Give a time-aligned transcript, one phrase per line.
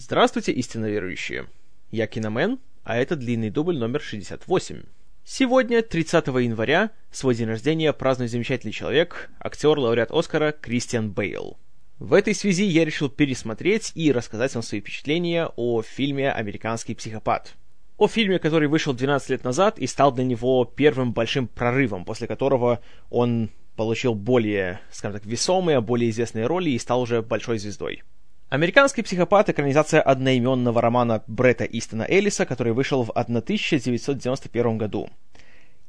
[0.00, 1.48] Здравствуйте, истинно верующие!
[1.90, 4.84] Я Киномен, а это длинный дубль номер 68.
[5.24, 11.58] Сегодня, 30 января, свой день рождения празднует замечательный человек, актер, лауреат Оскара Кристиан Бейл.
[11.98, 17.56] В этой связи я решил пересмотреть и рассказать вам свои впечатления о фильме «Американский психопат».
[17.96, 22.28] О фильме, который вышел 12 лет назад и стал для него первым большим прорывом, после
[22.28, 22.80] которого
[23.10, 28.04] он получил более, скажем так, весомые, более известные роли и стал уже большой звездой.
[28.50, 35.10] Американский психопат— экранизация одноименного романа Бретта Истона Эллиса, который вышел в 1991 году.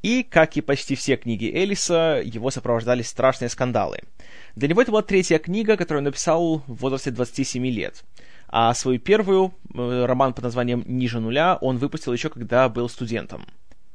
[0.02, 4.00] И, как и почти все книги Эллиса, его сопровождали страшные скандалы.
[4.58, 8.04] Для него это была третья книга, которую он написал в возрасте 27 лет.
[8.50, 13.46] А свою первую, э, роман под названием «Ниже нуля», он выпустил еще когда был студентом.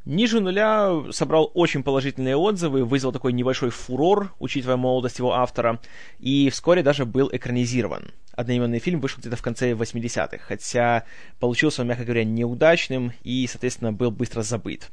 [0.05, 5.81] Ниже нуля собрал очень положительные отзывы, вызвал такой небольшой фурор, учитывая молодость его автора,
[6.19, 8.13] и вскоре даже был экранизирован.
[8.33, 11.05] Одноименный фильм вышел где-то в конце 80-х, хотя
[11.41, 14.91] получился он, мягко говоря, неудачным и, соответственно, был быстро забыт.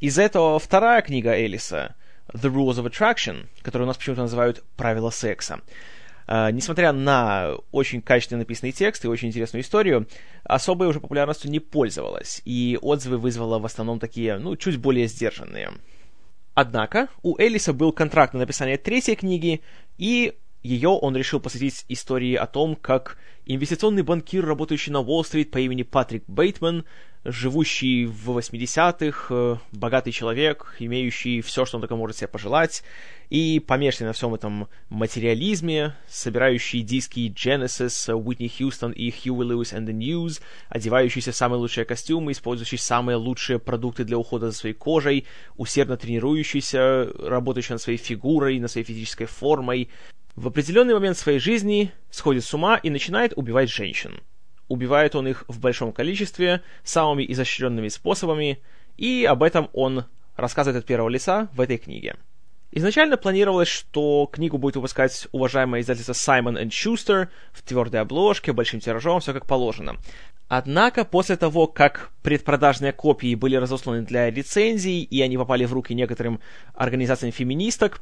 [0.00, 1.94] Из-за этого вторая книга Элиса,
[2.32, 5.60] The Rules of Attraction, которую у нас почему-то называют «Правила секса»,
[6.28, 10.08] несмотря на очень качественно написанный текст и очень интересную историю,
[10.44, 15.70] особой уже популярностью не пользовалась, и отзывы вызвала в основном такие, ну, чуть более сдержанные.
[16.54, 19.60] Однако у Элиса был контракт на написание третьей книги,
[19.98, 25.58] и ее он решил посвятить истории о том, как инвестиционный банкир, работающий на Уолл-стрит по
[25.58, 26.84] имени Патрик Бейтман,
[27.26, 32.82] живущий в 80-х, э, богатый человек, имеющий все, что он только может себе пожелать,
[33.28, 39.86] и помешанный на всем этом материализме, собирающий диски Genesis, Уитни Хьюстон и Huey Lewis and
[39.86, 44.74] the News, одевающийся в самые лучшие костюмы, использующий самые лучшие продукты для ухода за своей
[44.74, 49.88] кожей, усердно тренирующийся, работающий над своей фигурой, над своей физической формой,
[50.36, 54.20] в определенный момент своей жизни сходит с ума и начинает убивать женщин.
[54.68, 58.58] Убивает он их в большом количестве, самыми изощренными способами,
[58.96, 60.04] и об этом он
[60.36, 62.16] рассказывает от первого лица в этой книге.
[62.72, 69.20] Изначально планировалось, что книгу будет выпускать уважаемое издательство Simon Schuster в твердой обложке, большим тиражом,
[69.20, 69.96] все как положено.
[70.48, 75.94] Однако, после того, как предпродажные копии были разосланы для рецензий, и они попали в руки
[75.94, 76.40] некоторым
[76.74, 78.00] организациям феминисток,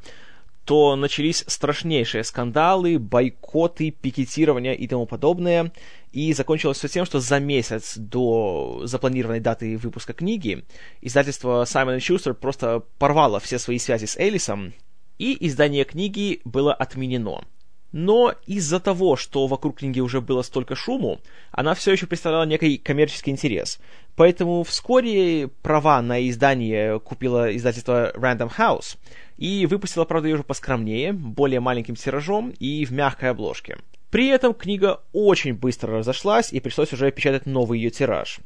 [0.65, 5.71] то начались страшнейшие скандалы, бойкоты, пикетирования и тому подобное.
[6.15, 10.63] И закончилось все тем, что за месяц до запланированной даты выпуска книги
[11.01, 14.73] издательство Simon Schuster просто порвало все свои связи с Элисом,
[15.17, 17.43] и издание книги было отменено.
[17.91, 21.19] Но из-за того, что вокруг книги уже было столько шуму,
[21.51, 23.77] она все еще представляла некий коммерческий интерес.
[24.15, 28.95] Поэтому вскоре права на издание купило издательство Random House—
[29.37, 33.77] и выпустила, правда, ее уже поскромнее, более маленьким тиражом и в мягкой обложке.
[34.15, 38.39] При этом книга очень быстро разошлась, и пришлось уже печатать новый ее тираж.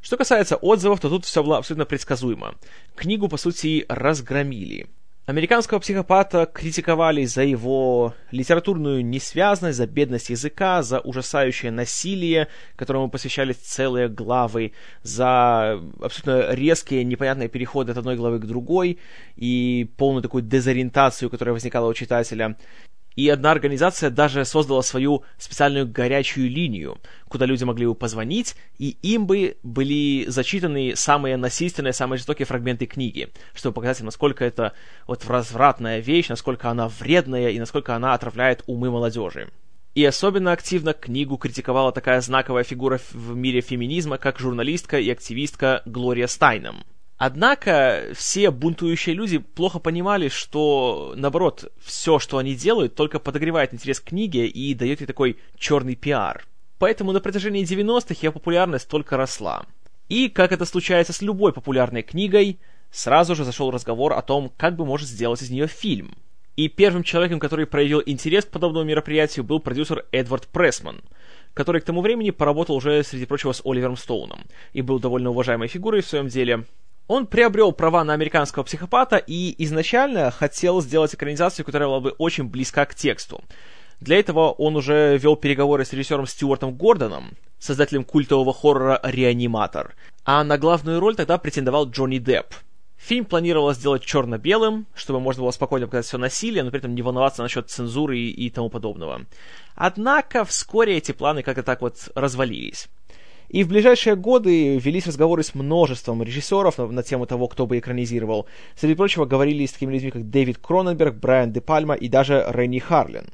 [0.00, 2.54] Что касается отзывов, то тут все было абсолютно предсказуемо.
[2.94, 4.86] Книгу, по сути, разгромили.
[5.26, 13.56] Американского психопата критиковали за его литературную несвязность, за бедность языка, за ужасающее насилие, которому посвящались
[13.56, 14.72] целые главы,
[15.02, 18.98] за абсолютно резкие, непонятные переходы от одной главы к другой
[19.36, 22.56] и полную такую дезориентацию, которая возникала у читателя.
[23.16, 28.96] И одна организация даже создала свою специальную горячую линию, куда люди могли бы позвонить, и
[29.02, 34.72] им бы были зачитаны самые насильственные, самые жестокие фрагменты книги, чтобы показать им, насколько это
[35.06, 39.48] вот развратная вещь, насколько она вредная и насколько она отравляет умы молодежи.
[39.94, 45.82] И особенно активно книгу критиковала такая знаковая фигура в мире феминизма, как журналистка и активистка
[45.84, 46.84] Глория Стайном–
[47.24, 54.00] Однако все бунтующие люди плохо понимали, что, наоборот, все, что они делают, только подогревает интерес
[54.00, 56.44] к книге и дает ей такой черный пиар.
[56.80, 59.66] Поэтому на протяжении 90-х ее популярность только росла.
[60.08, 62.58] И, как это случается с любой популярной книгой,
[62.90, 66.16] сразу же зашел разговор о том, как бы может сделать из нее фильм.
[66.56, 71.02] И первым человеком, который проявил интерес к подобному мероприятию, был продюсер Эдвард Прессман,
[71.54, 74.40] который к тому времени поработал уже, среди прочего, с Оливером Стоуном
[74.72, 76.64] и был довольно уважаемой фигурой в своем деле,
[77.06, 82.44] он приобрел права на американского психопата и изначально хотел сделать экранизацию, которая была бы очень
[82.44, 83.42] близка к тексту.
[84.00, 89.94] Для этого он уже вел переговоры с режиссером Стюартом Гордоном, создателем культового хоррора «Реаниматор»,
[90.24, 92.54] а на главную роль тогда претендовал Джонни Депп.
[92.96, 97.02] Фильм планировалось сделать черно-белым, чтобы можно было спокойно показать все насилие, но при этом не
[97.02, 99.22] волноваться насчет цензуры и, и тому подобного.
[99.74, 102.88] Однако вскоре эти планы как-то так вот развалились.
[103.52, 107.78] И в ближайшие годы велись разговоры с множеством режиссеров на, на тему того, кто бы
[107.78, 108.46] экранизировал.
[108.74, 112.78] Среди прочего, говорили с такими людьми, как Дэвид Кроненберг, Брайан Де Пальма и даже Ренни
[112.78, 113.26] Харлин.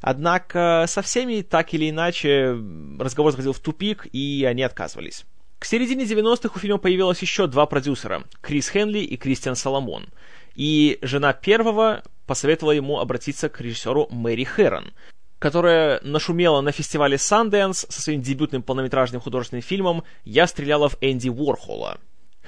[0.00, 2.56] Однако со всеми так или иначе
[2.98, 5.26] разговор заходил в тупик, и они отказывались.
[5.58, 10.06] К середине 90-х у фильма появилось еще два продюсера— Крис Хенли и Кристиан Соломон.
[10.54, 14.92] И жена первого посоветовала ему обратиться к режиссеру Мэри Хэрон,
[15.38, 21.28] которая нашумела на фестивале Sundance со своим дебютным полнометражным художественным фильмом «Я стреляла в Энди
[21.28, 21.98] Уорхола».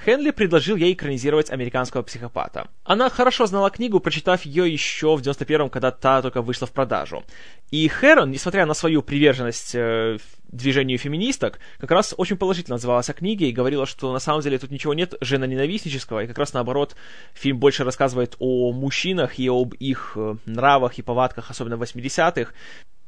[0.05, 2.67] Хенли предложил ей экранизировать американского психопата.
[2.83, 7.23] Она хорошо знала книгу, прочитав ее еще в 91-м, когда та только вышла в продажу.
[7.71, 10.17] И Хэрон, несмотря на свою приверженность э,
[10.47, 14.57] движению феминисток, как раз очень положительно отзывалась о книге и говорила, что на самом деле
[14.57, 16.95] тут ничего нет женоненавистнического, и как раз наоборот,
[17.33, 22.53] фильм больше рассказывает о мужчинах и об их э, нравах и повадках, особенно в 80-х,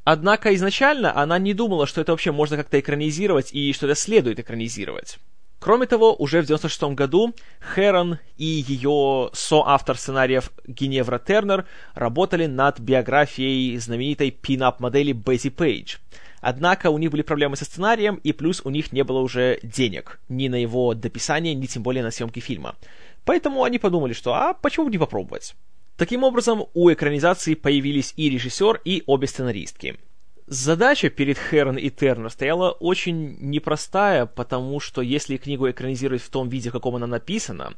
[0.04, 4.40] Однако изначально она не думала, что это вообще можно как-то экранизировать и что это следует
[4.40, 5.20] экранизировать.
[5.62, 12.80] Кроме того, уже в 96 году Хэрон и ее соавтор сценариев Геневра Тернер работали над
[12.80, 15.98] биографией знаменитой пин-ап-модели Бетти Пейдж.
[16.40, 20.20] Однако у них были проблемы со сценарием, и плюс у них не было уже денег
[20.30, 22.76] ни на его дописание, ни тем более на съемки фильма.
[23.24, 25.54] Поэтому они подумали, что а почему бы не попробовать?
[25.96, 30.00] Таким образом, у экранизации появились и режиссер, и обе сценаристки–
[30.54, 36.50] Задача перед Хэрон и Тернер стояла очень непростая, потому что если книгу экранизировать в том
[36.50, 37.74] виде, в каком она написана,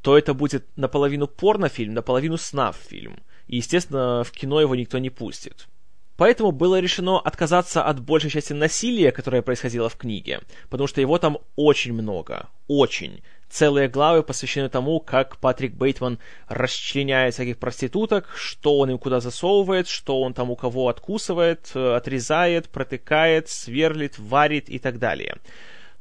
[0.00, 3.18] то это будет наполовину порнофильм, наполовину снав-фильм.
[3.46, 5.68] И, естественно, в кино его никто не пустит.
[6.16, 10.40] Поэтому было решено отказаться от большей части насилия, которое происходило в книге,
[10.70, 13.22] потому что его там очень много, очень.
[13.54, 16.18] Целые главы посвящены тому, как Патрик Бейтман
[16.48, 21.94] расчленяет всяких проституток, что он им куда засовывает, что он там у кого откусывает, э,
[21.94, 25.36] отрезает, протыкает, сверлит, варит и так далее.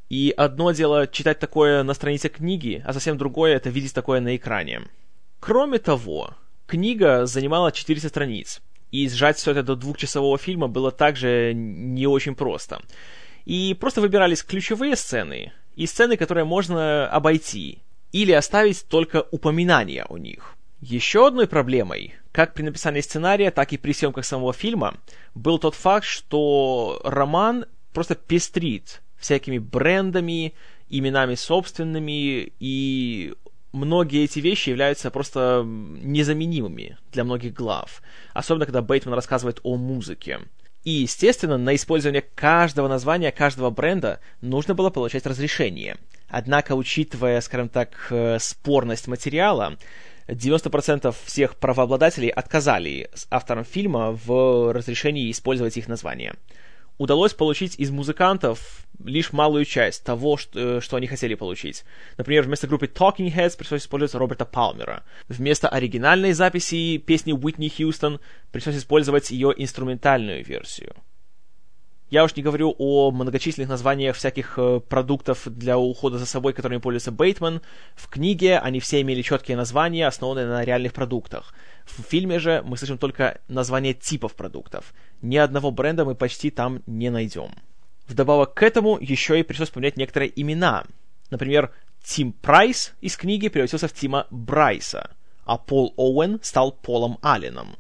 [0.09, 4.35] И одно дело читать такое на странице книги, а совсем другое это видеть такое на
[4.35, 4.81] экране.
[5.39, 6.31] Кроме того,
[6.65, 12.33] книга занимала 400 страниц, и сжать все это до двухчасового фильма было также не очень
[12.33, 12.81] просто.
[13.45, 17.79] И просто выбирались ключевые сцены, и сцены, которые можно обойти,
[18.11, 20.55] или оставить только упоминания о них.
[20.81, 24.97] Еще одной проблемой, как при написании сценария, так и при съемках самого фильма,
[25.33, 30.53] был тот факт, что роман просто пестрит всякими брендами,
[30.89, 33.33] именами собственными, и
[33.71, 38.01] многие эти вещи являются просто незаменимыми для многих глав.
[38.33, 40.41] Особенно, когда Бейтман рассказывает о музыке.
[40.83, 45.97] И, естественно, на использование каждого названия, каждого бренда нужно было получать разрешение.
[46.27, 49.77] Однако, учитывая, скажем так, э, спорность материала,
[50.27, 56.35] 90% всех правообладателей отказали авторам фильма в разрешении использовать их название
[56.97, 61.83] удалось получить из музыкантов лишь малую часть того, что, э, что они хотели получить.
[62.17, 65.03] Например, вместо группы Talking Heads пришлось использовать Роберта Палмера.
[65.27, 68.19] Вместо оригинальной записи песни Уитни Хьюстон
[68.51, 70.93] пришлось использовать ее инструментальную версию.
[72.13, 76.79] Я уж не говорю о многочисленных названиях всяких э, продуктов для ухода за собой, которыми
[76.79, 77.61] пользуется Бейтман.
[77.95, 81.55] В книге они все имели четкие названия, основанные на реальных продуктах.
[81.85, 84.93] В фильме же мы слышим только названия типов продуктов.
[85.21, 87.51] Ни одного бренда мы почти там не найдем.
[88.07, 90.85] Вдобавок к этому еще и пришлось поменять некоторые имена.
[91.29, 91.71] Например,
[92.03, 95.11] Тим Прайс из книги превратился в Тима Брайса,
[95.45, 97.77] а Пол Оуэн стал Полом Алленом.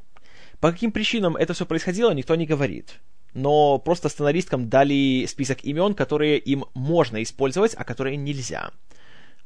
[0.59, 2.99] По каким причинам это все происходило, никто не говорит
[3.33, 8.71] но просто сценаристкам дали список имен, которые им можно использовать, а которые нельзя.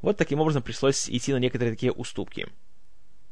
[0.02, 2.48] Вот таким образом пришлось идти на некоторые такие уступки.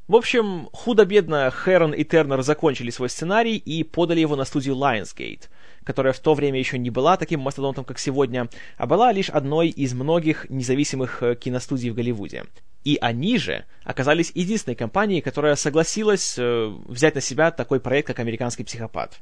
[0.08, 5.50] В общем, худо-бедно Хэрон и Тернер закончили свой сценарий и подали его на студию Lionsgate,
[5.84, 8.48] которая в то время еще не была таким мастодонтом, как сегодня,
[8.78, 12.44] а была лишь одной из многих независимых э, киностудий в Голливуде.
[12.84, 18.20] И они же оказались единственной компанией, которая согласилась э, взять на себя такой проект, как
[18.20, 19.18] «Американский психопат».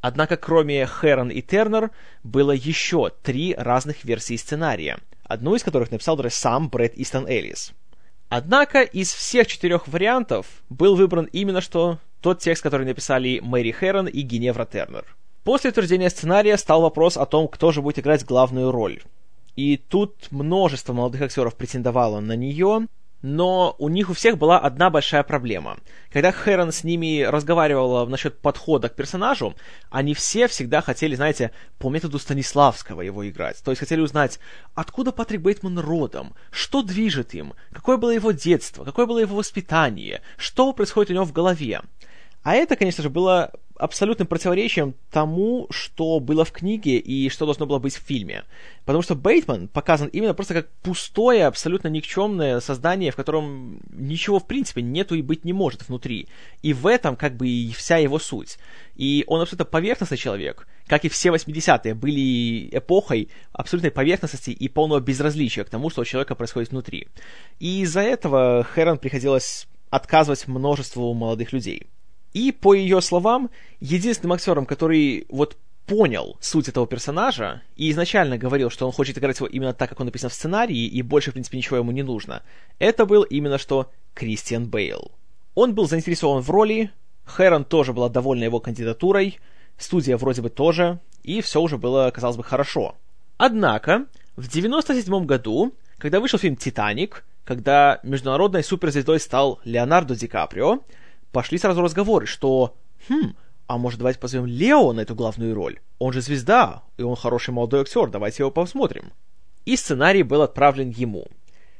[0.00, 1.90] Однако кроме Хэрон и Тернер
[2.24, 7.74] было еще три разных версии сценария, одну из которых написал даже сам Брэд Истон Эллис.
[8.34, 14.06] Однако из всех четырех вариантов был выбран именно что тот текст, который написали Мэри Хэрон
[14.06, 15.04] и Геневра Тернер.
[15.44, 19.02] После утверждения сценария стал вопрос о том, кто же будет играть главную роль.
[19.54, 22.86] И тут множество молодых актеров претендовало на нее,
[23.22, 25.78] но у них у всех была одна большая проблема.
[26.12, 29.54] Когда Хэрон с ними разговаривала насчет подхода к персонажу,
[29.90, 33.62] они все всегда хотели, знаете, по методу Станиславского его играть.
[33.62, 34.40] То есть хотели узнать,
[34.74, 40.20] откуда Патрик Бейтман родом, что движет им, какое было его детство, какое было его воспитание,
[40.36, 41.80] что происходит у него в голове.
[42.42, 43.52] А это, конечно же, было
[43.82, 48.44] абсолютным противоречием тому, что было в книге и что должно было быть в фильме.
[48.84, 54.46] Потому что Бейтман показан именно просто как пустое, абсолютно никчемное создание, в котором ничего в
[54.46, 56.28] принципе нету и быть не может внутри.
[56.62, 58.58] И в этом как бы и вся его суть.
[58.94, 65.00] И он абсолютно поверхностный человек, как и все 80-е были эпохой абсолютной поверхностности и полного
[65.00, 67.08] безразличия к тому, что у человека происходит внутри.
[67.58, 71.88] И из-за этого Хэрон приходилось отказывать множеству молодых людей.
[72.34, 78.70] И, по ее словам, единственным актером, который вот понял суть этого персонажа и изначально говорил,
[78.70, 81.34] что он хочет играть его именно так, как он написан в сценарии, и больше, в
[81.34, 82.42] принципе, ничего ему не нужно,
[82.78, 85.10] это был именно что Кристиан Бейл.
[85.54, 86.90] Он был заинтересован в роли,
[87.24, 89.38] Хэрон тоже была довольна его кандидатурой,
[89.76, 92.96] студия вроде бы тоже, и все уже было, казалось бы, хорошо.
[93.36, 100.80] Однако, в 97 году, когда вышел фильм «Титаник», когда международной суперзвездой стал Леонардо Ди Каприо,
[101.32, 102.76] пошли сразу разговоры, что
[103.08, 103.34] «Хм,
[103.66, 105.80] а может давайте позовем Лео на эту главную роль?
[105.98, 109.12] Он же звезда, и он хороший молодой актер, давайте его посмотрим».
[109.64, 111.26] И сценарий был отправлен ему.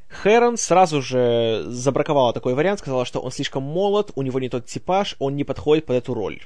[0.08, 4.66] Хэрон сразу же забраковала такой вариант, сказала, что он слишком молод, у него не тот
[4.66, 6.42] типаж, он не подходит под эту роль.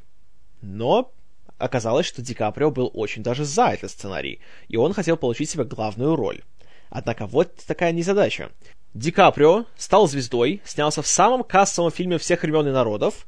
[0.63, 1.13] Но
[1.59, 5.65] оказалось, что Ди Каприо был очень даже за этот сценарий, и он хотел получить себе
[5.65, 6.43] главную роль.
[6.91, 8.51] Однако вот такая незадача.
[8.97, 13.27] Ди Каприо стал звездой, снялся в самом кассовом фильме всех времен и народов,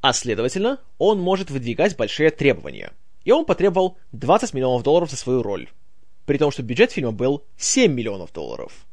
[0.00, 2.92] а следовательно, он может выдвигать большие требования.
[3.24, 5.68] И он потребовал 20 миллионов долларов за свою роль.
[6.24, 8.86] При том, что бюджет фильма был 7 миллионов долларов.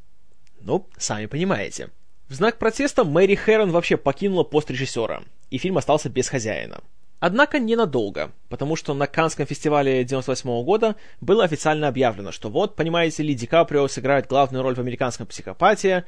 [0.62, 1.92] Ну, сами понимаете.
[2.28, 6.82] В знак протеста Мэри Хэрон вообще покинула пост режиссера, и фильм остался без хозяина.
[7.20, 13.24] Однако ненадолго, потому что на Канском фестивале 98 года было официально объявлено, что вот, понимаете
[13.24, 16.06] ли, Ди Каприо сыграет главную роль в американском психопате,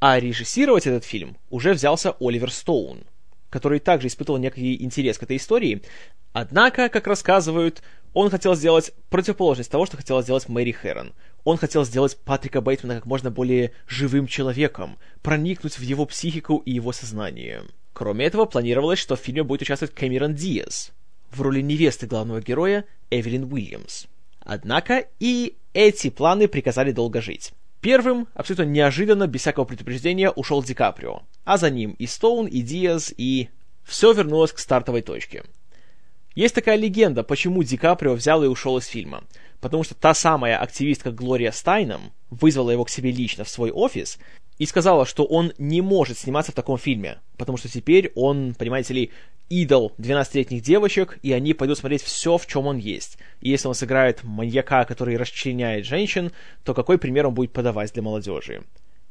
[0.00, 3.02] а режиссировать этот фильм уже взялся Оливер Стоун,
[3.50, 5.82] который также испытывал некий интерес к этой истории.
[6.32, 7.82] Однако, как рассказывают,
[8.14, 11.14] он хотел сделать противоположность того, что хотела сделать Мэри Хэрон.
[11.44, 16.72] Он хотел сделать Патрика Бейтмана как можно более живым человеком, проникнуть в его психику и
[16.72, 17.62] его сознание.
[17.98, 20.92] Кроме этого, планировалось, что в фильме будет участвовать Кэмерон Диас
[21.32, 24.06] в роли невесты главного героя Эвелин Уильямс.
[24.38, 27.50] Однако и эти планы приказали долго жить.
[27.80, 32.60] Первым, абсолютно неожиданно, без всякого предупреждения, ушел Ди Каприо, а за ним и Стоун, и
[32.60, 33.48] Диас, и...
[33.82, 35.42] Все вернулось к стартовой точке.
[36.36, 39.24] Есть такая легенда, почему Ди Каприо взял и ушел из фильма.
[39.60, 44.20] Потому что та самая активистка Глория Стайном вызвала его к себе лично в свой офис
[44.58, 48.94] и сказала, что он не может сниматься в таком фильме, потому что теперь он, понимаете
[48.94, 49.10] ли,
[49.48, 53.18] идол 12-летних девочек, и они пойдут смотреть все, в чем он есть.
[53.40, 56.32] И если он сыграет маньяка, который расчленяет женщин,
[56.64, 58.62] то какой пример он будет подавать для молодежи?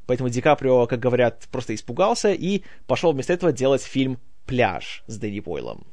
[0.05, 5.17] Поэтому Ди Каприо, как говорят, просто испугался и пошел вместо этого делать фильм «Пляж» с
[5.17, 5.85] Дэнни Бойлом.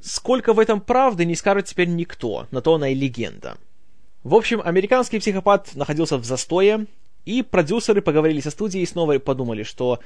[0.00, 3.56] Сколько в этом правды, не скажет теперь никто, на то она и легенда.
[4.22, 6.86] В общем, американский психопат находился в застое,
[7.24, 10.00] и продюсеры поговорили со студией и снова подумали, что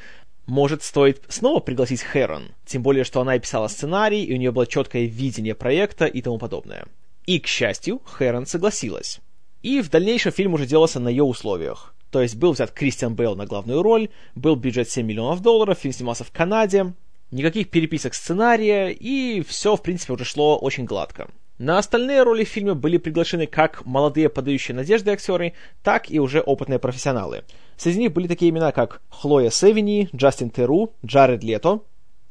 [0.47, 4.51] может стоит снова пригласить Хэрон, тем более, что она и писала сценарий, и у нее
[4.51, 6.87] было четкое видение проекта и тому подобное.
[7.27, 9.21] И, к счастью, Хэрон согласилась.
[9.63, 11.95] И в дальнейшем фильм уже делался на ее условиях.
[12.11, 15.93] То есть был взят Кристиан Бейл на главную роль, был бюджет 7 миллионов долларов, фильм
[15.93, 16.95] снимался в Канаде,
[17.31, 21.29] никаких переписок сценария, и все, в принципе, уже шло очень гладко.
[21.59, 26.41] На остальные роли в фильме были приглашены как молодые подающие надежды актеры, так и уже
[26.41, 27.43] опытные профессионалы.
[27.77, 31.83] Среди них были такие имена, как Хлоя Севини, Джастин Теру, Джаред Лето,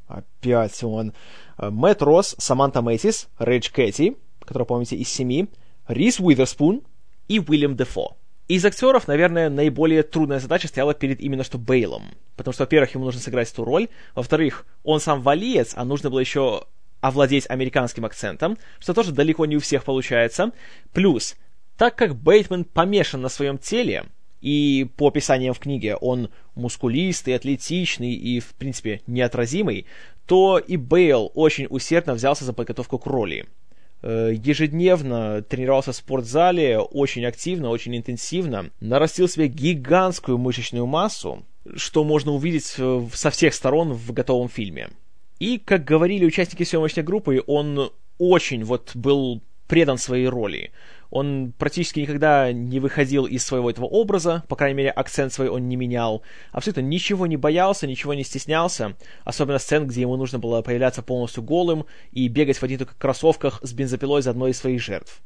[0.07, 1.13] опять он,
[1.57, 5.50] э, Мэтт Росс, Саманта Мэйтис, Рэйдж Кэти, которого помните из «Семи»,
[5.89, 6.84] Рис Уиверспун
[7.27, 8.15] и Уильям Дефо.
[8.48, 12.03] Из актеров, наверное, наиболее трудная задача стояла перед именно что Бейлом.
[12.38, 13.89] Потому что, во-первых, ему нужно сыграть эту роль.
[14.15, 16.63] Во-вторых, он сам валиец, а нужно было еще
[17.01, 20.51] овладеть американским акцентом, что тоже далеко не у всех получается.
[20.93, 21.35] Плюс,
[21.77, 24.05] так как Бейтман помешан на своем теле,
[24.41, 29.85] и по описаниям в книге он мускулистый, атлетичный и, в принципе, неотразимый,
[30.25, 33.45] то и Бейл очень усердно взялся за подготовку к роли.
[34.03, 41.43] Э, ежедневно тренировался в спортзале, очень активно, очень интенсивно, нарастил себе гигантскую мышечную массу,
[41.75, 44.89] что можно увидеть э, со всех сторон в готовом фильме.
[45.39, 50.72] И, как говорили участники съемочной группы, он очень вот был предан своей роли.
[51.10, 55.70] Он практически никогда не выходил из своего этого образа, по крайней мере, акцент свой он
[55.70, 56.22] не менял.
[56.51, 58.96] Абсолютно ничего не боялся, ничего не стеснялся.
[59.24, 63.60] Особенно сцен, где ему нужно было появляться полностью голым и бегать в одних только кроссовках
[63.62, 65.22] с бензопилой за одной из своих жертв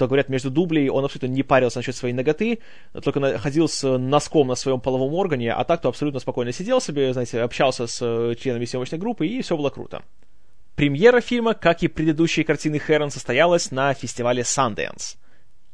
[0.00, 2.60] то, говорят, между дублей он абсолютно не парился насчет своей ноготы,
[3.04, 7.42] только находил с носком на своем половом органе, а так-то абсолютно спокойно сидел себе, знаете,
[7.42, 10.02] общался с э, членами съемочной группы, и все было круто.
[10.74, 15.18] Премьера фильма, как и предыдущие картины Хэрон, состоялась на фестивале Sundance.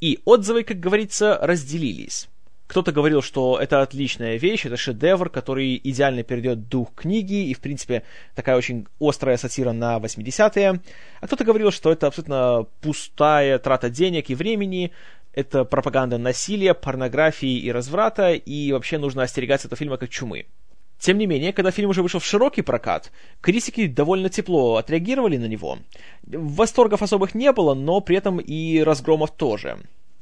[0.00, 2.28] И отзывы, как говорится, разделились.
[2.66, 7.60] Кто-то говорил, что это отличная вещь, это шедевр, который идеально передает дух книги и, в
[7.60, 8.02] принципе,
[8.34, 10.80] такая очень острая сатира на 80-е.
[11.20, 14.90] А кто-то говорил, что это абсолютно пустая трата денег и времени,
[15.32, 20.46] это пропаганда насилия, порнографии и разврата, и вообще нужно остерегаться этого фильма как чумы.
[20.98, 25.44] Тем не менее, когда фильм уже вышел в широкий прокат, критики довольно тепло отреагировали на
[25.44, 25.78] него.
[26.26, 29.78] Восторгов особых не было, но при этом и разгромов тоже.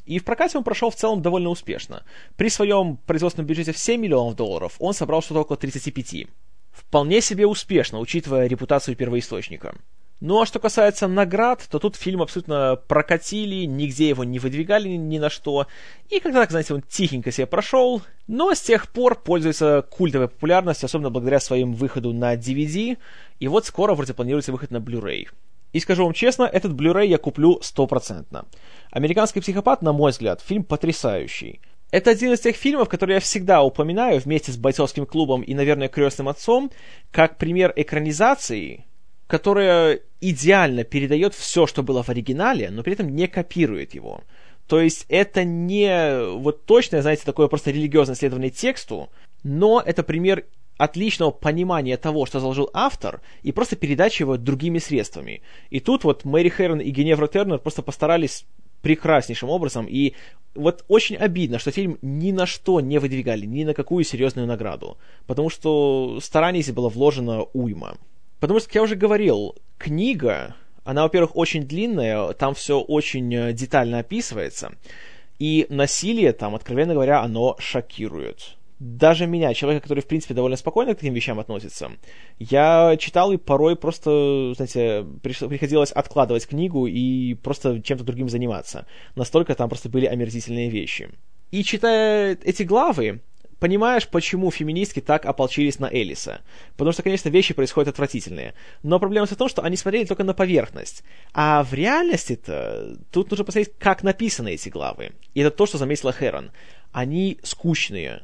[0.07, 2.05] И в прокате он прошел в целом довольно успешно.
[2.37, 6.27] При своем производственном бюджете в 7 миллионов долларов он собрал что-то около 35.
[6.73, 9.75] Вполне себе успешно, учитывая репутацию первоисточника.
[10.21, 15.19] Ну а что касается наград, то тут фильм абсолютно прокатили, нигде его не выдвигали ни
[15.19, 15.67] на что.
[16.09, 20.87] И когда так, знаете, он тихенько себе прошел, но с тех пор пользуется культовой популярностью,
[20.87, 22.97] особенно благодаря своим выходу на DVD.
[23.39, 25.29] И вот скоро вроде планируется выход на Blu-ray.
[25.75, 28.47] И скажу вам честно, этот Blu-ray я куплю стопроцентно.
[28.93, 31.61] «Американский психопат», на мой взгляд, фильм потрясающий.
[31.91, 35.89] Это один из тех фильмов, которые я всегда упоминаю вместе с «Бойцовским клубом» и, наверное,
[35.89, 36.71] «Крестным отцом»,
[37.11, 38.85] как пример экранизации,
[39.27, 44.23] которая идеально передает все, что было в оригинале, но при этом не копирует его.
[44.69, 49.11] То есть это не вот точное, знаете, такое просто религиозное следование тексту,
[49.43, 50.45] но это пример
[50.77, 55.43] отличного понимания того, что заложил автор, и просто передачи его другими средствами.
[55.71, 58.45] И тут вот Мэри Хэрон и Геневра Тернер просто постарались
[58.83, 60.13] прекраснейшим образом, и
[60.55, 64.99] вот очень обидно, что фильм ни на что не выдвигали, ни на какую серьезную награду,
[65.27, 67.97] потому что стараний здесь было вложено уйма.
[68.41, 70.55] Потому что, как я уже говорил, книга,
[70.85, 74.73] она, во-первых, очень длинная, там все очень э, детально описывается,
[75.39, 80.95] и насилие там, откровенно говоря, оно шокирует даже меня, человека, который, в принципе, довольно спокойно
[80.95, 81.93] к таким вещам относится,
[82.39, 88.87] я читал и порой просто, знаете, приходилось откладывать книгу и просто чем-то другим заниматься.
[89.15, 91.11] Настолько там просто были омерзительные вещи.
[91.51, 93.21] И читая эти главы,
[93.61, 96.41] понимаешь, почему феминистки так ополчились на Элиса.
[96.77, 98.55] Потому что, конечно, вещи происходят отвратительные.
[98.83, 101.05] Но проблема в том, что они смотрели только на поверхность.
[101.33, 105.13] А в реальности-то тут нужно посмотреть, как написаны эти главы.
[105.35, 106.51] И это то, что заметила Хэрон.
[106.93, 108.23] Они скучные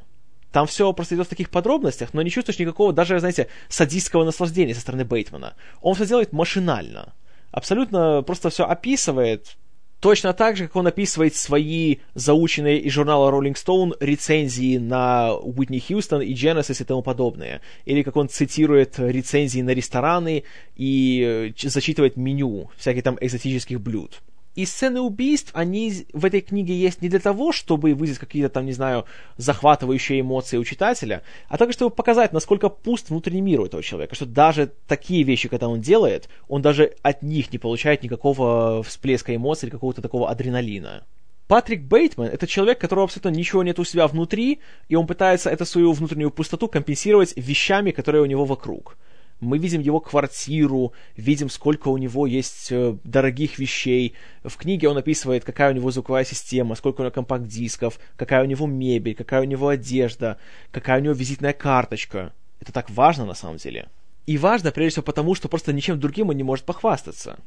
[0.51, 4.75] там все просто идет в таких подробностях, но не чувствуешь никакого даже, знаете, садистского наслаждения
[4.75, 5.55] со стороны Бейтмана.
[5.81, 7.13] Он все делает машинально.
[7.51, 9.57] Абсолютно просто все описывает,
[10.01, 15.77] Точно так же, как он описывает свои заученные из журнала Rolling Stone рецензии на Уитни
[15.77, 17.61] Хьюстон и Genesis и тому подобное.
[17.85, 20.43] Или как он цитирует рецензии на рестораны
[20.75, 24.23] и э, зачитывает меню всяких там экзотических блюд.
[24.53, 28.65] И сцены убийств, они в этой книге есть не для того, чтобы вызвать какие-то там,
[28.65, 29.05] не знаю,
[29.37, 34.15] захватывающие эмоции у читателя, а только чтобы показать, насколько пуст внутренний мир у этого человека,
[34.15, 39.33] что даже такие вещи, когда он делает, он даже от них не получает никакого всплеска
[39.33, 41.03] эмоций или какого-то такого адреналина.
[41.47, 44.59] Патрик Бейтман— это человек, которого абсолютно ничего нет у себя внутри,
[44.89, 48.97] и он пытается эту свою внутреннюю пустоту компенсировать вещами, которые у него вокруг—
[49.41, 54.13] мы видим его квартиру, видим, сколько у него есть э, дорогих вещей.
[54.43, 58.45] В книге он описывает, какая у него звуковая система, сколько у него компакт-дисков, какая у
[58.45, 60.37] него мебель, какая у него одежда,
[60.71, 62.33] какая у него визитная карточка.
[62.61, 63.89] Это так важно на самом деле.
[64.27, 67.39] И важно, прежде всего, потому, что просто ничем другим он не может похвастаться.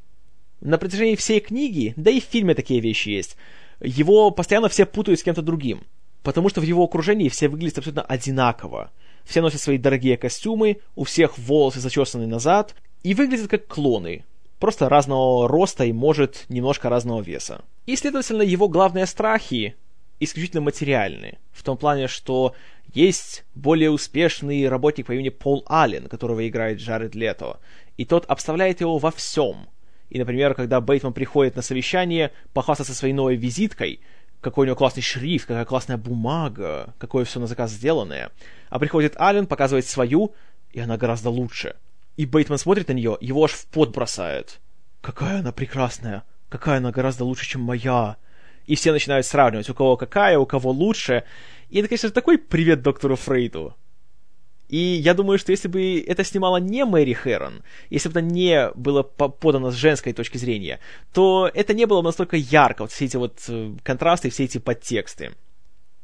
[0.61, 3.37] На протяжении всей книги, да и в фильме такие вещи есть,
[3.81, 5.83] его постоянно все путают с кем-то другим.
[6.25, 8.91] Потому что в его окружении все выглядят абсолютно одинаково
[9.25, 14.25] все носят свои дорогие костюмы, у всех волосы зачесаны назад, и выглядят как клоны,
[14.59, 17.65] просто разного роста и, может, немножко разного веса.
[17.87, 19.77] И, следовательно, его главные страхи
[20.21, 22.55] исключительно материальны, в том плане, что
[22.93, 27.59] есть более успешный работник по имени Пол Аллен, которого играет Джаред Лето,
[27.97, 29.69] и тот обставляет его во всем.
[30.11, 34.01] И, например, когда Бейтман приходит на совещание похвастаться своей новой визиткой,
[34.45, 38.31] какой у него классный шрифт, какая классная бумага, какое все на заказ сделанное.
[38.69, 40.35] А приходит Аллен, показывает свою,
[40.71, 41.77] и она гораздо лучше.
[42.17, 44.61] И Бейтман смотрит на нее, его аж в пот бросает.
[45.01, 48.17] Какая она прекрасная, какая она гораздо лучше, чем моя.
[48.67, 51.25] И все начинают сравнивать, у кого какая, у кого лучше.
[51.71, 53.75] И это, конечно, такой привет доктору Фрейду.
[54.75, 58.73] И я думаю, что если бы это снимала не Мэри Хэрон, если бы это не
[58.75, 60.81] было подано с женской точки зрения,
[61.13, 64.59] то это не было бы настолько ярко, вот все эти вот э, контрасты, все эти
[64.59, 65.31] подтексты.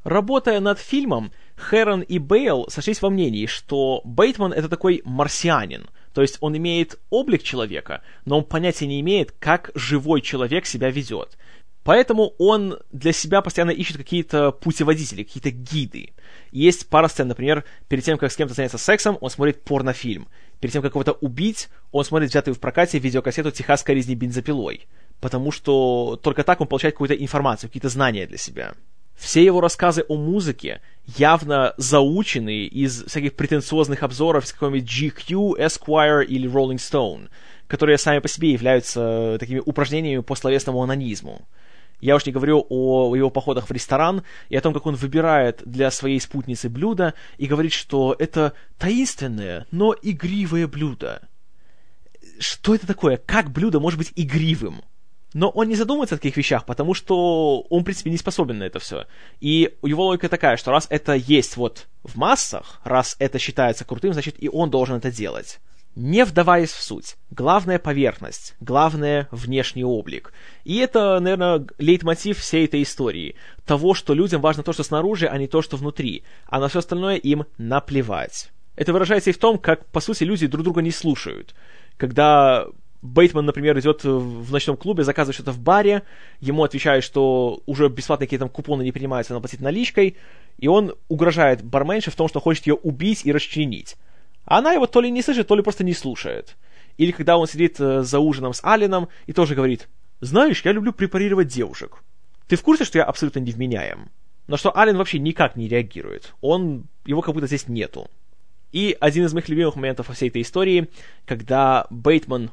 [0.05, 6.23] Работая над фильмом, Хэрон и Бейл сошлись во мнении, что Бейтман это такой марсианин, то
[6.23, 11.37] есть он имеет облик человека, но он понятия не имеет, как живой человек себя ведет.
[11.83, 16.11] Поэтому он для себя постоянно ищет какие-то путеводители, какие-то гиды.
[16.53, 20.29] Есть пара сцен, например, перед тем, как с кем-то заняться сексом, он смотрит порнофильм.
[20.61, 24.87] Перед тем, как кого-то убить, он смотрит взятую в прокате видеокассету «Техасской резни бензопилой».
[25.21, 28.75] Потому что только так он получает какую-то информацию, какие-то знания для себя.
[29.17, 36.25] Все его рассказы о музыке явно заучены из всяких претенциозных обзоров с какой-нибудь GQ, Esquire
[36.25, 37.29] или Rolling Stone,
[37.67, 41.47] которые сами по себе являются такими упражнениями по словесному анонизму.
[42.01, 45.63] Я уж не говорю о его походах в ресторан и о том, как он выбирает
[45.65, 51.29] для своей спутницы блюдо и говорит, что это таинственное, но игривое блюдо.
[52.39, 53.19] Что это такое?
[53.19, 54.83] Как блюдо может быть игривым?
[55.33, 58.65] Но он не задумывается о таких вещах, потому что он, в принципе, не способен на
[58.65, 59.07] это все.
[59.41, 64.13] И его логика такая, что раз это есть вот в массах, раз это считается крутым,
[64.13, 65.61] значит и он должен это делать.
[65.97, 67.17] Не вдаваясь в суть.
[67.31, 70.33] Главная поверхность, главное внешний облик.
[70.65, 73.35] И это, наверное, лейтмотив всей этой истории.
[73.67, 76.23] Того, что людям важно то, что снаружи, а не то, что внутри.
[76.47, 78.51] А на все остальное им наплевать.
[78.77, 81.55] Это выражается и в том, как, по сути, люди друг друга не слушают.
[81.97, 82.67] Когда
[83.03, 86.03] Бейтман, например, идет в ночном клубе, заказывает что-то в баре,
[86.41, 90.17] ему отвечают, что уже бесплатные какие-то купоны не принимаются, надо платить наличкой,
[90.59, 93.97] и он угрожает барменше в том, что хочет ее убить и расчленить.
[94.45, 96.57] Она его то ли не слышит, то ли просто не слушает.
[96.97, 99.89] Или когда он сидит э, за ужином с Алином и тоже говорит,
[100.21, 102.03] «Знаешь, я люблю препарировать девушек.
[102.49, 104.11] Ты в курсе, что я абсолютно невменяем?»
[104.47, 106.35] На что Ален вообще никак не реагирует.
[106.41, 108.11] Он, его как будто здесь нету.
[108.73, 110.89] И один из моих любимых моментов во всей этой истории,
[111.25, 112.51] когда Бейтман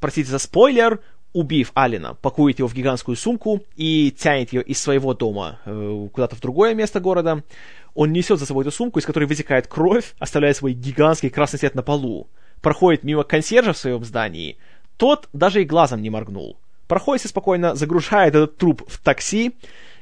[0.00, 1.00] простите за спойлер,
[1.32, 6.34] убив Алина, пакует его в гигантскую сумку и тянет ее из своего дома э, куда-то
[6.36, 7.44] в другое место города.
[7.94, 11.74] Он несет за собой эту сумку, из которой вытекает кровь, оставляя свой гигантский красный след
[11.74, 12.28] на полу.
[12.60, 14.58] Проходит мимо консьержа в своем здании.
[14.96, 16.58] Тот даже и глазом не моргнул.
[16.86, 19.54] Проходит и спокойно загружает этот труп в такси,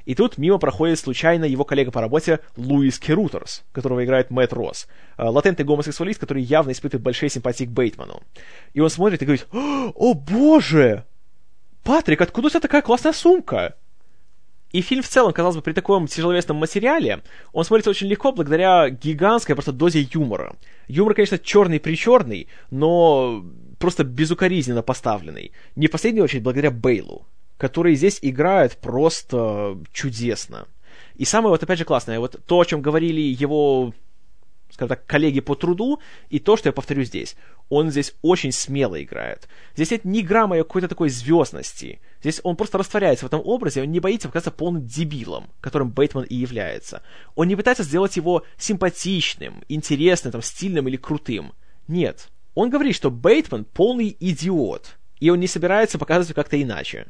[0.08, 4.88] и тут мимо проходит случайно его коллега по работе Луис Керутерс, которого играет Мэтт Росс,
[5.18, 8.22] э, латентный гомосексуалист, который явно испытывает большие симпатии к Бейтману.
[8.72, 11.04] И он смотрит и говорит, «О боже!
[11.82, 13.76] Патрик, откуда у тебя такая классная сумка?»
[14.72, 18.90] И фильм в целом, казалось бы, при таком тяжеловесном материале, он смотрится очень легко благодаря
[18.90, 20.56] гигантской просто дозе юмора.
[20.88, 23.44] Юмор, конечно, черный-причерный, но
[23.78, 25.52] просто безукоризненно поставленный.
[25.76, 27.26] Не в последнюю очередь благодаря Бейлу
[27.58, 30.66] который здесь играет просто чудесно.
[31.16, 33.92] И самое вот опять же классное, вот то, о чем говорили его,
[34.70, 36.00] скажем так, коллеги по труду,
[36.30, 37.36] и то, что я повторю здесь.
[37.68, 39.48] Он здесь очень смело играет.
[39.74, 42.00] Здесь нет ни грамма какой-то такой звездности.
[42.20, 46.24] Здесь он просто растворяется в этом образе, он не боится показаться полным дебилом, которым Бейтман
[46.24, 47.02] и является.
[47.34, 51.52] Он не пытается сделать его симпатичным, интересным, там, стильным или крутым.
[51.86, 52.28] Нет.
[52.54, 57.06] Он говорит, что Бейтман полный идиот, и он не собирается показывать как-то иначе.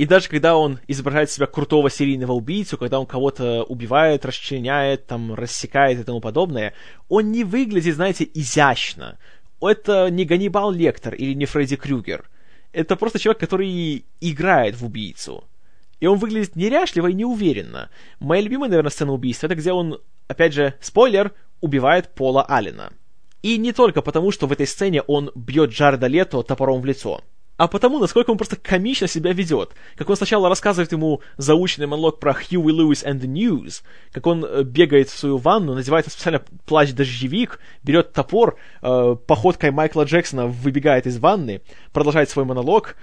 [0.00, 5.34] И даже когда он изображает себя крутого серийного убийцу, когда он кого-то убивает, расчленяет, там,
[5.34, 6.72] рассекает и тому подобное,
[7.10, 9.18] он не выглядит, знаете, изящно.
[9.60, 12.30] Это не Ганнибал Лектор или не Фредди Крюгер.
[12.72, 15.44] Это просто человек, который играет в убийцу.
[16.00, 17.90] И он выглядит неряшливо и неуверенно.
[18.20, 22.90] Моя любимая, наверное, сцена убийства, это где он, опять же, спойлер, убивает Пола Аллена.
[23.42, 27.22] И не только потому, что в этой сцене он бьет Джареда Лето топором в лицо
[27.60, 29.72] а потому, насколько он просто комично себя ведет.
[29.94, 34.46] Как он сначала рассказывает ему заученный монолог про Хьюи Льюис and the News, как он
[34.46, 41.06] э, бегает в свою ванну, надевает специально плащ-дождевик, берет топор, э, походкой Майкла Джексона выбегает
[41.06, 41.60] из ванны,
[41.92, 42.96] продолжает свой монолог,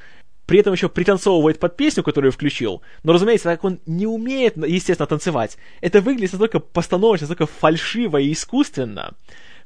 [0.48, 2.82] при этом еще пританцовывает под песню, которую включил.
[3.04, 5.60] Но, разумеется, так он не умеет, естественно, танцевать.
[5.82, 9.14] Это выглядит настолько постановочно, настолько фальшиво и искусственно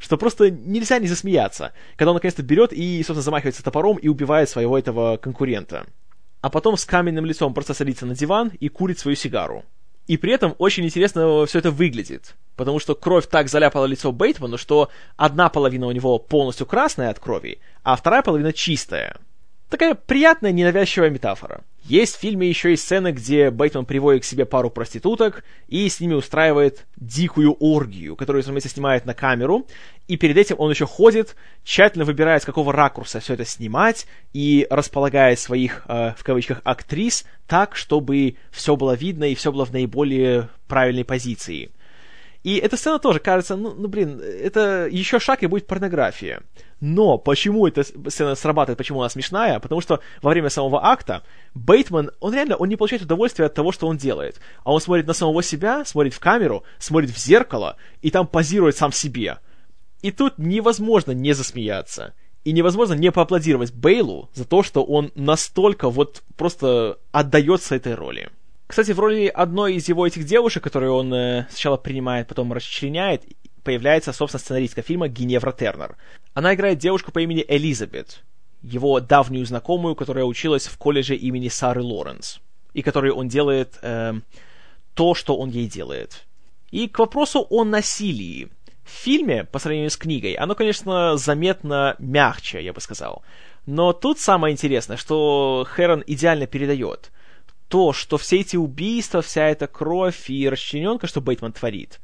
[0.02, 4.50] что просто нельзя не засмеяться, когда он наконец-то берет и, собственно, замахивается топором и убивает
[4.50, 5.86] своего этого конкурента.
[6.42, 9.64] А потом с каменным лицом просто садится на диван и курит свою сигару.
[10.08, 14.58] И при этом очень интересно все это выглядит, потому что кровь так заляпала лицо Бейтману,
[14.58, 19.18] что одна половина у него полностью красная от крови, а вторая половина чистая.
[19.72, 21.62] Такая приятная, ненавязчивая метафора.
[21.86, 26.02] Есть в фильме еще и сцены, где Бейтман приводит к себе пару проституток и с
[26.02, 29.66] ними устраивает дикую оргию, которую, разумеется, снимает на камеру.
[30.10, 34.68] И перед этим он еще ходит, тщательно выбирает, с какого ракурса все это снимать и
[34.70, 39.72] располагает своих, э, в кавычках, актрис так, чтобы все было видно и все было в
[39.72, 41.72] наиболее правильной позиции.
[42.44, 46.42] И эта сцена тоже кажется, ну, ну блин, это еще шаг и будет порнография.
[46.80, 49.60] Но почему эта сцена срабатывает, почему она смешная?
[49.60, 51.22] Потому что во время самого акта
[51.54, 54.40] Бейтман, он реально, он не получает удовольствия от того, что он делает.
[54.64, 58.76] А он смотрит на самого себя, смотрит в камеру, смотрит в зеркало и там позирует
[58.76, 59.38] сам себе.
[60.02, 62.16] И тут невозможно не засмеяться.
[62.44, 68.32] И невозможно не поаплодировать Бейлу за то, что он настолько вот просто отдается этой роли.
[68.72, 73.26] Кстати, в роли одной из его этих девушек, которые он э, сначала принимает, потом расчленяет,
[73.66, 75.98] появляется, собственно, сценаристка фильма Геневра Тернер.
[76.34, 78.24] Она играет девушку по имени Элизабет,
[78.62, 82.40] его давнюю знакомую, которая училась в колледже имени Сары Лоренс,
[82.74, 84.14] и которой он делает э,
[84.94, 86.24] то, что он ей делает.
[86.72, 88.48] И к вопросу о насилии.
[88.86, 93.22] В фильме, по сравнению с книгой, оно, конечно, заметно мягче, я бы сказал.
[93.66, 97.12] Но тут самое интересное, что Хэрон идеально передает
[97.72, 102.02] то, что все эти убийства, вся эта кровь и расчлененка, что Бейтман творит,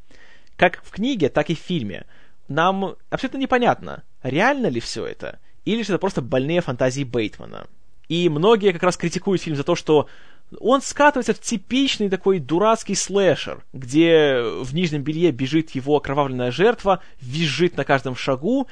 [0.56, 2.06] как в книге, так и в фильме,
[2.48, 7.68] нам абсолютно непонятно, реально ли все это, или же это просто больные фантазии Бейтмана.
[8.08, 10.08] И многие как раз критикуют фильм за то, что
[10.62, 17.02] он скатывается в типичный такой дурацкий слэшер, где в нижнем белье бежит его окровавленная жертва,
[17.20, 18.68] визжит на каждом шагу,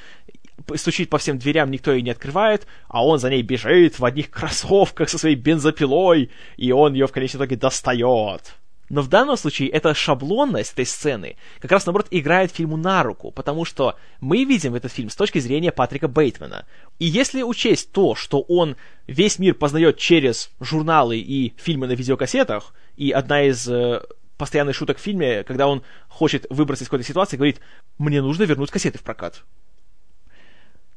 [0.74, 4.30] стучит по всем дверям, никто ее не открывает, а он за ней бежит в одних
[4.30, 8.56] кроссовках со своей бензопилой, и он ее в конечном итоге достает.
[8.88, 13.32] Но в данном случае эта шаблонность этой сцены как раз, наоборот, играет фильму на руку,
[13.32, 16.66] потому что мы видим этот фильм с точки зрения Патрика Бейтмана.
[16.98, 22.74] И если учесть то, что он весь мир познает через журналы и фильмы на видеокассетах,
[22.96, 24.02] и одна из э,
[24.38, 27.60] постоянных шуток в фильме, когда он хочет выбраться из какой-то ситуации, говорит,
[27.98, 29.42] мне нужно вернуть кассеты в прокат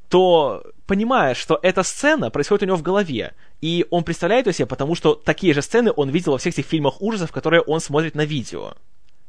[0.10, 4.66] то понимая, что эта сцена происходит у него в голове, и он представляет ее себе,
[4.66, 8.16] потому что такие же сцены он видел во всех этих фильмах ужасов, которые он смотрит
[8.16, 8.74] на видео.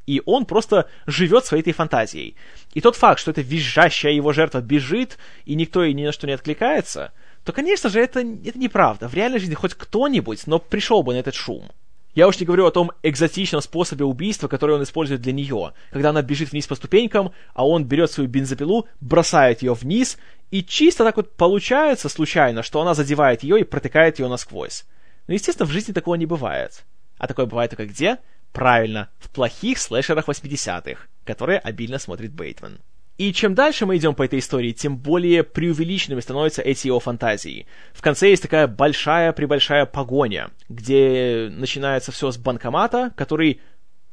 [0.06, 2.34] И он просто живет своей этой фантазией.
[2.72, 6.26] И тот факт, что эта визжащая его жертва бежит, и никто ей ни на что
[6.26, 7.12] не откликается,
[7.44, 9.08] то, конечно же, это, это неправда.
[9.08, 11.70] В реальной жизни хоть кто-нибудь, но пришел бы на этот шум.
[12.14, 16.10] Я уж не говорю о том экзотичном способе убийства, который он использует для нее, когда
[16.10, 20.18] она бежит вниз по ступенькам, а он берет свою бензопилу, бросает ее вниз,
[20.50, 24.84] и чисто так вот получается случайно, что она задевает ее и протыкает ее насквозь.
[25.26, 26.84] Но, естественно, в жизни такого не бывает.
[27.18, 28.18] А такое бывает только где?
[28.52, 32.80] Правильно, в плохих слэшерах 80-х, которые обильно смотрит Бейтман.
[33.16, 37.66] И чем дальше мы идем по этой истории, тем более преувеличенными становятся эти его фантазии.
[37.92, 43.60] В конце есть такая большая-пребольшая погоня, где начинается все с банкомата, который,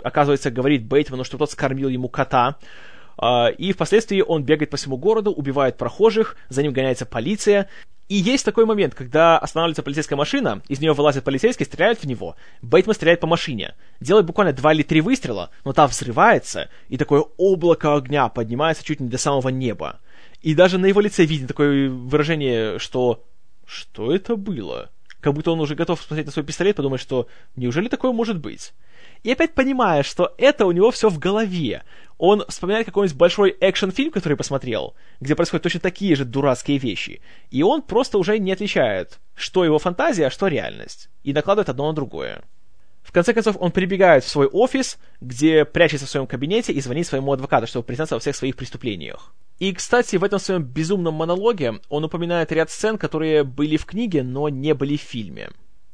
[0.03, 2.57] оказывается, говорит Бейтману, что тот скормил ему кота,
[3.57, 7.69] и впоследствии он бегает по всему городу, убивает прохожих, за ним гоняется полиция.
[8.09, 12.37] И есть такой момент, когда останавливается полицейская машина, из нее вылазит полицейский, стреляет в него,
[12.61, 17.25] Бейтман стреляет по машине, делает буквально два или три выстрела, но та взрывается, и такое
[17.35, 19.99] облако огня поднимается чуть не до самого неба.
[20.41, 23.25] И даже на его лице видно такое выражение, что
[23.65, 27.27] «Что это было?» Как будто он уже готов смотреть на свой пистолет, подумать, что
[27.57, 28.73] «Неужели такое может быть?»
[29.27, 31.83] И опять понимая, что это у него все в голове.
[32.17, 37.19] Он вспоминает какой-нибудь большой экшен-фильм, который посмотрел, где происходят точно такие же дурацкие вещи.
[37.51, 41.09] И он просто уже не отличает, что его фантазия, а что реальность.
[41.23, 42.41] И накладывает одно на другое.
[43.03, 47.05] В конце концов, он прибегает в свой офис, где прячется в своем кабинете и звонит
[47.05, 49.33] своему адвокату, чтобы признаться во всех своих преступлениях.
[49.59, 54.23] И, кстати, в этом своем безумном монологе он упоминает ряд сцен, которые были в книге,
[54.23, 55.49] но не были в фильме.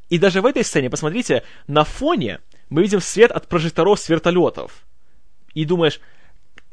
[0.10, 2.39] И даже в этой сцене, посмотрите, на фоне
[2.73, 4.83] мы видим свет от прожекторов с вертолетов.
[5.53, 5.99] И думаешь,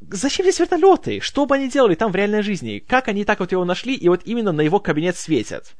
[0.00, 1.20] зачем здесь вертолеты?
[1.20, 2.78] Что бы они делали там в реальной жизни?
[2.78, 5.76] Как они так вот его нашли и вот именно на его кабинет светят?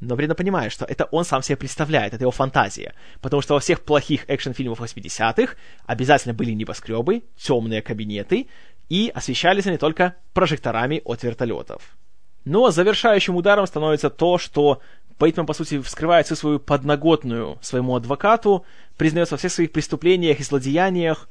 [0.00, 2.94] Но этом понимаешь, что это он сам себе представляет, это его фантазия.
[3.20, 5.54] Потому что во всех плохих экшн-фильмах 80-х
[5.84, 8.48] обязательно были небоскребы, темные кабинеты,
[8.88, 11.98] и освещались они только прожекторами от вертолетов.
[12.46, 14.80] Но завершающим ударом становится то, что
[15.18, 18.64] Бейтман, по сути, вскрывает всю свою подноготную своему адвокату,
[18.96, 21.28] признается во всех своих преступлениях и злодеяниях,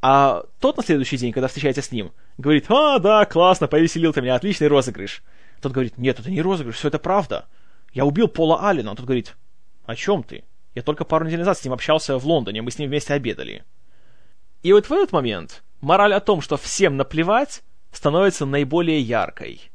[0.00, 4.20] а тот на следующий день, когда встречается с ним, говорит, «А, да, классно, повеселил ты
[4.20, 5.22] меня, отличный розыгрыш».
[5.60, 7.46] Тот говорит, «Нет, это не розыгрыш, все это правда.
[7.92, 8.94] Я убил Пола Аллена».
[8.94, 9.36] Тот говорит,
[9.86, 10.44] «О чем ты?
[10.74, 13.64] Я только пару недель назад с ним общался в Лондоне, мы с ним вместе обедали».
[14.62, 19.70] И вот в этот момент мораль о том, что всем наплевать, становится наиболее яркой.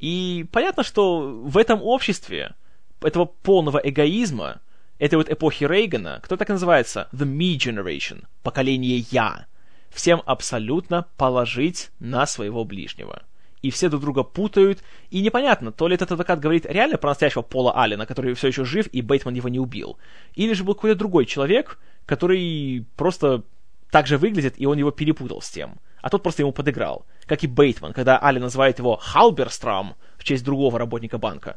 [0.00, 2.54] И понятно, что в этом обществе
[3.02, 4.60] этого полного эгоизма,
[4.98, 7.08] этой вот эпохи Рейгана, кто так называется?
[7.12, 9.46] The Me Generation, поколение Я.
[9.90, 13.22] Всем абсолютно положить на своего ближнего.
[13.60, 17.42] И все друг друга путают, и непонятно, то ли этот адвокат говорит реально про настоящего
[17.42, 19.98] Пола Аллена, который все еще жив, и Бейтман его не убил,
[20.34, 23.42] или же был какой-то другой человек, который просто
[23.90, 25.78] так же выглядит, и он его перепутал с тем.
[26.02, 27.06] А тот просто ему подыграл.
[27.26, 31.56] Как и Бейтман, когда Аллен называет его Халберстрам в честь другого работника банка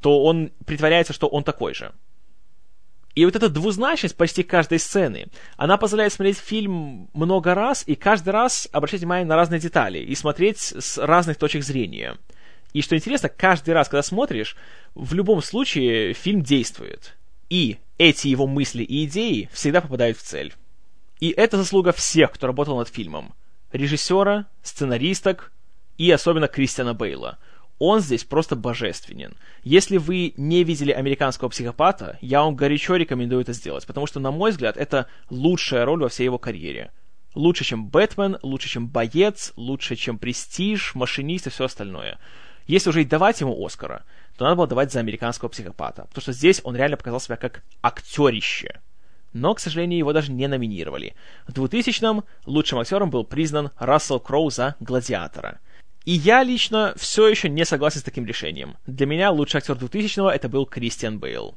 [0.00, 1.92] то он притворяется, что он такой же.
[3.14, 8.30] И вот эта двузначность почти каждой сцены, она позволяет смотреть фильм много раз и каждый
[8.30, 12.18] раз обращать внимание на разные детали и смотреть с разных точек зрения.
[12.74, 14.54] И что интересно, каждый раз, когда смотришь,
[14.94, 17.16] в любом случае фильм действует.
[17.48, 20.52] И эти его мысли и идеи всегда попадают в цель.
[21.18, 23.34] И это заслуга всех, кто работал над фильмом.
[23.72, 25.52] Режиссера, сценаристок
[25.98, 27.38] и особенно Кристиана Бейла.
[27.78, 29.36] Он здесь просто божественен.
[29.62, 34.30] Если вы не видели «Американского психопата», я вам горячо рекомендую это сделать, потому что, на
[34.30, 36.90] мой взгляд, это лучшая роль во всей его карьере.
[37.34, 42.18] Лучше, чем «Бэтмен», лучше, чем «Боец», лучше, чем «Престиж», «Машинист» и все остальное.
[42.66, 44.04] Если уже и давать ему Оскара,
[44.38, 47.62] то надо было давать за «Американского психопата», потому что здесь он реально показал себя как
[47.82, 48.80] актерище.
[49.36, 51.14] Но, к сожалению, его даже не номинировали.
[51.46, 55.60] В 2000-м лучшим актером был признан Рассел Кроу за «Гладиатора».
[56.06, 58.76] И я лично все еще не согласен с таким решением.
[58.86, 61.54] Для меня лучший актер 2000-го это был Кристиан Бейл.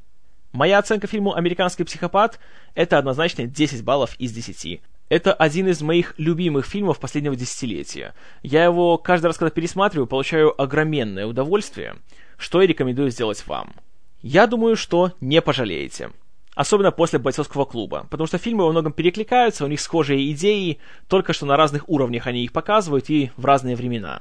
[0.52, 2.38] Моя оценка фильму «Американский психопат»—
[2.74, 4.82] это однозначно 10 баллов из 10.
[5.08, 8.12] Это один из моих любимых фильмов последнего десятилетия.
[8.42, 11.96] Я его каждый раз, когда пересматриваю, получаю огроменное удовольствие,
[12.36, 13.74] что и рекомендую сделать вам.
[14.20, 16.10] Я думаю, что не пожалеете.
[16.54, 21.32] Особенно после бойцовского клуба, потому что фильмы во многом перекликаются, у них схожие идеи, только
[21.32, 24.20] что на разных уровнях они их показывают и в разные времена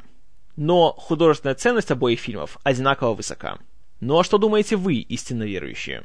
[0.59, 3.59] но художественная ценность обоих фильмов одинаково высока.
[4.01, 6.03] Ну а что думаете вы, истинно верующие?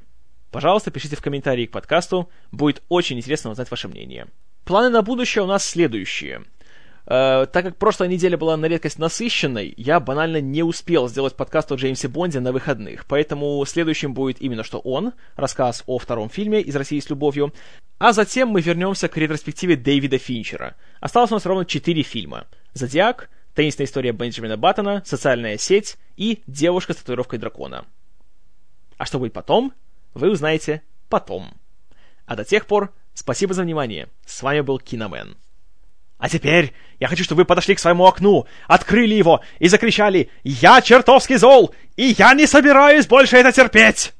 [0.53, 4.29] Пожалуйста, пишите в комментарии к подкасту, будет очень интересно узнать ваше мнение.
[4.65, 6.45] Планы на будущее у нас следующие.
[7.07, 11.71] Э, так как прошлая неделя была на редкость насыщенной, я банально не успел сделать подкаст
[11.71, 16.61] о Джеймсе Бонде на выходных, поэтому следующим будет именно что он, рассказ о втором фильме
[16.61, 17.53] «Из России с любовью»,
[17.99, 20.77] а затем мы вернемся к ретроспективе Дэвида Финчера.
[21.01, 22.47] Осталось у нас ровно четыре фильма.
[22.73, 27.85] «Зодиак», Таинственная история Бенджамина Баттона, Социальная сеть и Девушка с татуировкой дракона.
[28.97, 29.73] А что будет потом,
[30.13, 31.53] вы узнаете потом.
[32.27, 34.09] А до тех пор, спасибо за внимание.
[34.27, 35.37] С вами был Киномен.
[36.25, 40.81] А теперь я хочу, чтобы вы подошли к своему окну, открыли его и закричали «Я
[40.81, 44.15] чертовски зол, и я не собираюсь больше это терпеть!»